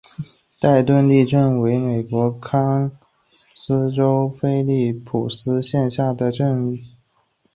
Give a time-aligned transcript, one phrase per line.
[0.59, 2.89] 代顿镇区为美国堪
[3.29, 6.97] 萨斯州菲利普斯县辖下的镇区。